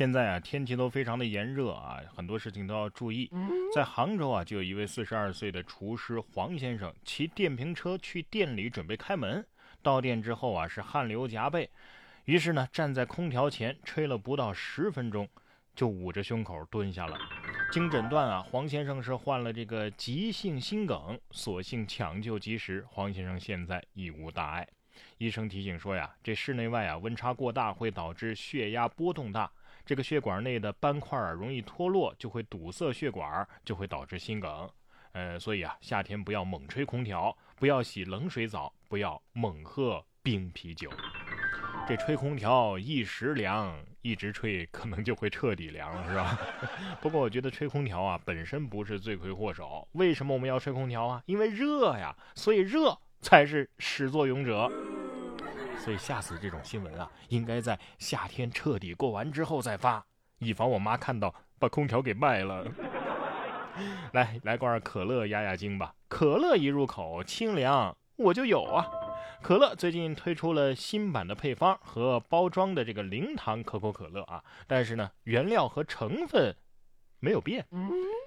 [0.00, 3.30] 现在啊，天气都非常的炎热啊，很多事情都要注意。
[3.74, 9.46] 在杭州啊，就有一位四十二岁的厨师黄先生骑电瓶车去店里准备开门，
[9.82, 11.68] 到店之后啊，是汗流浃背，
[12.24, 15.28] 于是呢，站在空调前吹了不到十分钟，
[15.76, 17.18] 就捂着胸口蹲下了。
[17.70, 24.66] 经诊断啊，黄先生是患了这个急性心梗，所幸抢救及时，黄先生现在已无大碍。
[25.18, 29.52] 医生提醒说呀，这室内外啊温差过大会导致血压波动大。
[29.90, 34.70] 这个血管内的斑块啊容易脱落，就会堵塞血管，就会导致心梗。
[35.10, 40.88] 呃，所以啊，夏天不要猛吹空调，不要洗冷水澡，不要猛喝冰啤酒。
[41.88, 46.38] 这吹空调一时凉，一直吹可能就会彻底凉，是吧？
[47.02, 49.88] 不过我觉得吹空调啊本身不是罪魁祸首。
[49.94, 51.20] 为什么我们要吹空调啊？
[51.26, 54.70] 因为热呀，所以热才是始作俑者。
[55.82, 60.04] 所以下次这种新闻啊，应该在夏天彻底过完之后再发，
[60.38, 62.64] 以防我妈看到把空调给卖了。
[64.12, 68.86] 来来罐可乐压压惊吧，可乐一入口清凉，我就有啊。
[69.40, 76.54] 可乐最近推出了新版的配方和包装的这个零糖可口可乐啊，但是呢，原料和成分
[77.20, 77.64] 没有变。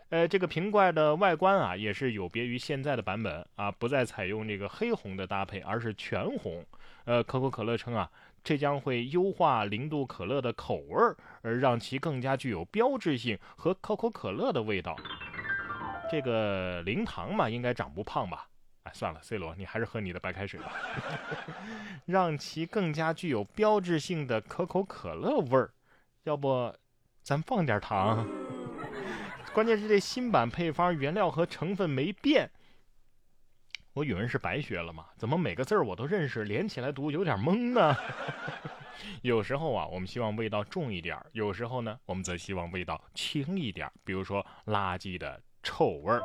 [0.10, 6.64] 呃，这个瓶盖的外观啊，也是有别于现在的版本啊，不再采用这个黑红的搭配，而是全红。
[7.06, 8.10] 呃，可口可乐称啊，
[8.44, 14.96] 这将会优化零度可乐的口味儿，而让其更加具有标志性和可口可乐的味道。
[16.12, 18.48] 这个零糖嘛，应该长不胖吧？
[18.84, 20.72] 哎，算了，C 罗，你还是喝你的白开水吧。
[22.06, 25.72] 让其更加具有标志性的可口可乐味儿，
[26.26, 26.72] 要不
[27.24, 28.28] 咱放点糖？
[29.54, 32.50] 关键是这新版配方原料和成分没变。
[33.94, 35.06] 我语文是白学了吗？
[35.16, 37.96] 怎么每个字儿我都认识，连起来读有点懵呢？
[39.22, 43.88] 有时候啊，我们希望味道重一点；有时候呢，我们则希望味道轻一点。
[44.04, 46.24] 比如说垃圾的臭味儿。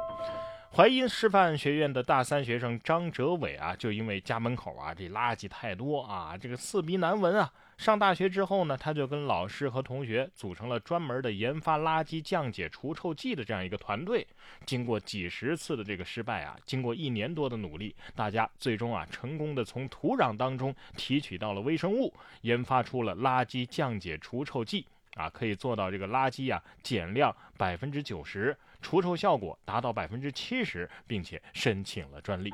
[0.73, 7.53] 淮阴师范学院的大三学生张哲伟啊，就因为家门口啊这垃圾太多啊，这个刺鼻难闻啊。
[7.79, 14.27] 上大学之后呢，他就跟老师和同学组成了专门的研发垃圾降解除臭剂的这样一个团队。
[14.67, 24.85] 经过几十次的这个失败啊，经过一年多的努力，大家最终啊成功的从土壤当中提取到了微生物，研发出了垃圾降解除臭剂
[25.15, 28.59] 啊，可以做到这个垃圾啊减量百分之九十。
[28.81, 32.53] 除臭效果达到百分之七十，并且申请了专利。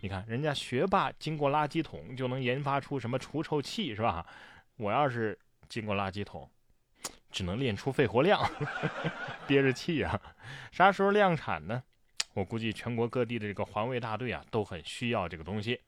[0.00, 4.26] 你看，人家学霸经过垃圾桶就能研发出什么除臭器，是吧？
[4.76, 6.50] 我要是经过垃圾桶，
[7.30, 8.40] 只能练出肺活量，
[9.46, 10.20] 憋着气啊！
[10.72, 11.82] 啥时候量产呢？
[12.34, 15.78] 我估计全国各地的这个环卫大队啊，都很需要这个东西。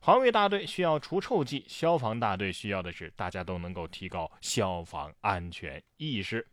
[0.00, 6.46] 环卫大队需要除臭剂，消防大队需要的是大家都能够提高消防安全意识。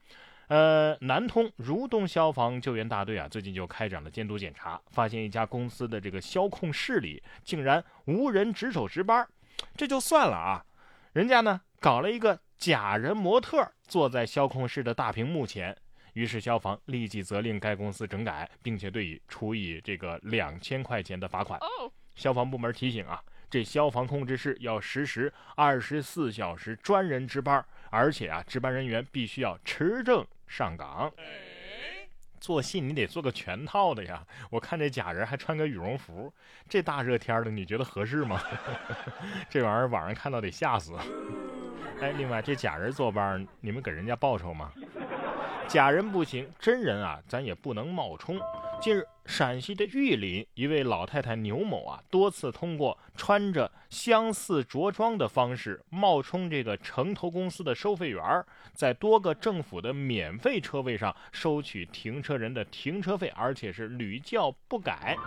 [0.48, 9.28] 呃，南通如东消防救援大队啊，最近就开展了监督检查，发现一家公司的这个消控室里竟然无人值守值班，
[9.76, 10.66] 这就算了啊，
[11.14, 15.76] 人家呢搞了一个假人模特坐在消控室的大屏幕前，
[16.14, 21.60] 于是消防立即责令该公司整改，并且对以处以这个两千块钱的罚款。
[22.14, 23.22] 消防部门提醒啊。
[23.48, 31.12] 这消防控制室要实时二十四小时专人值班，而且啊，值班人员必须要持证上岗。
[32.40, 34.24] 做戏你得做个全套的呀！
[34.52, 36.32] 我看这假人还穿个羽绒服，
[36.70, 38.40] 这大热天的，你觉得合适吗？
[39.50, 40.96] 这玩意儿网上看到得吓死。
[42.02, 44.72] 哎，另外这假人坐班，你们给人家报酬吗？
[45.68, 48.40] 假人不行，真人啊，咱也不能冒充。
[48.82, 58.22] 近日，陕西的玉林一位老太太牛某啊，多次通过穿着相似着装的方式冒充这个城投公司的收费员，
[58.74, 65.18] 在多个政府的免费车位上收取停车人的停车费，而且是屡教不改。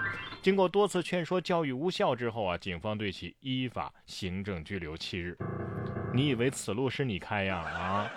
[0.40, 5.36] 经过多次劝说教育无效之后啊，警方对其依法行政拘留七日。
[6.14, 7.56] 你以为此路是你开呀？
[7.58, 8.10] 啊！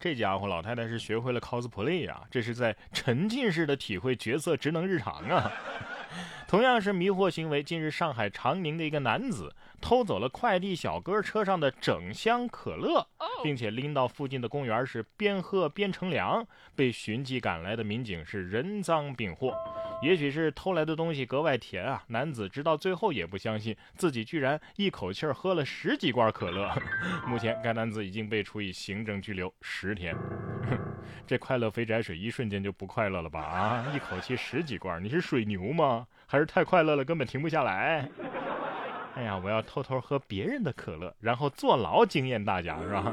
[0.00, 5.52] 这家伙老太太是学会了 cosplay 啊，这是在沉浸式的体会角色职能日常啊。
[6.48, 13.06] 同样是迷惑行为，近日上海长宁的一个男子偷走了快递小哥车上的整箱可乐，
[13.44, 16.44] 并且拎到附近的公园是边喝边乘凉，
[16.74, 19.54] 被寻迹赶来的民警是人赃并获。
[20.02, 26.70] 也许是偷来的东西格外甜啊，男子直到最后也不相信自己居然一口气喝了十几罐可乐。
[27.28, 30.16] 目前该男子已经被处以行政拘留十天。
[31.26, 33.40] 这快乐肥宅水一瞬间就不快乐了吧？
[33.40, 36.06] 啊，一口气十几罐，你是水牛吗？
[36.26, 38.08] 还是太快乐了根本停不下来？
[39.16, 43.12] 哎呀，我要偷偷喝别人的可乐，然后坐牢惊艳大家，是吧？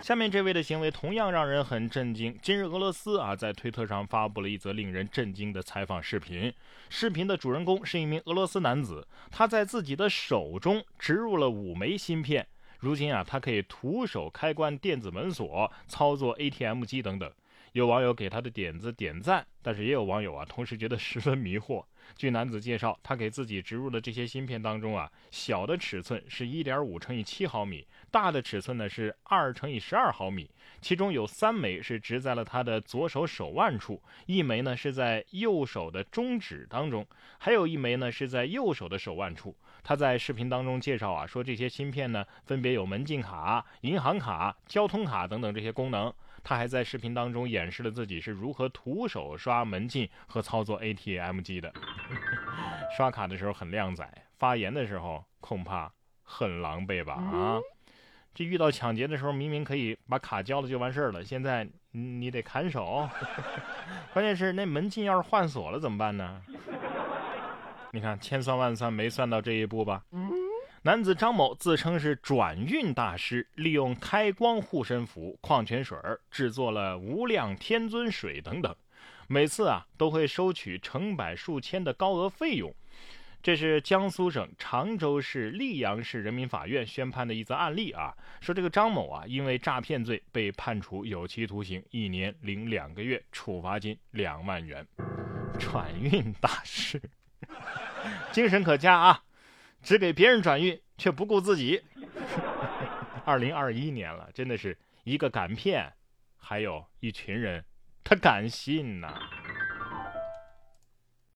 [0.00, 2.38] 下面这位的行为同样让人很震惊。
[2.42, 6.52] 今日俄罗斯啊，在推特上发布了一则令人震惊的采访视频。
[6.90, 12.46] 视频的主人公是一名俄罗斯男子，他在自己的手中植入了五枚芯片。
[12.80, 17.32] 如今啊，他可以徒手开关电子门锁、操作 ATM 机等等。
[17.72, 21.82] 有网友给他的点子点赞，但是也有网友啊，同时觉得十分迷惑。
[22.18, 30.50] 据男子介绍，他给自己植入的这些芯片当中啊，小的尺寸是1.5乘以7毫米，大的尺寸呢是2乘以12毫米。
[30.82, 37.06] 其中有三枚是植在了他的左手手腕处，一枚呢是在右手的中指当中，
[37.38, 39.56] 还有一枚呢是在右手的手腕处。
[39.82, 46.12] 他在视频当中介绍啊，说这些芯片呢分别有门禁卡、银行卡、交通卡等等这些功能。
[46.46, 51.70] 他还在视频当中演示了自己是如何徒手刷门禁和操作 ATM 机的。
[52.96, 54.08] 刷卡的时候很靓仔，
[54.38, 55.92] 发言的时候恐怕
[56.22, 57.12] 很狼狈吧？
[57.12, 57.60] 啊，
[58.32, 63.06] 这遇到抢劫的时候明明可以把卡交了就完事儿了，现在你得砍手。
[64.14, 66.40] 关键是那门禁要是换锁了怎么办呢？
[67.92, 70.02] 你看千算万算没算到这一步吧？
[70.82, 75.96] 男子张某自称是转运大师，利用开光护身符、矿泉水
[76.30, 78.76] 制作了无量天尊水等等，
[79.28, 82.74] 每次啊都会收取成百数千的高额费用。
[83.42, 94.86] 这是江苏省常州市溧阳市人民法院宣判的一则案例啊，说这个张某啊因为诈骗罪被判处有期徒刑一年零两个月，处罚金两万元。
[95.58, 97.00] 转运大师，
[98.32, 99.22] 精神可嘉啊！
[99.82, 101.82] 只给别人转运，却不顾自己。
[103.24, 105.92] 二零二一年了，真的是一个敢骗，
[106.36, 107.64] 还有一群人，
[108.04, 109.18] 他敢信呐。